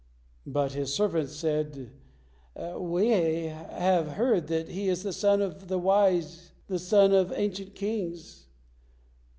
[0.47, 1.91] But his servants said,
[2.55, 3.05] 'We
[3.49, 8.47] have heard that He is the son of the wise, the son of ancient kings.'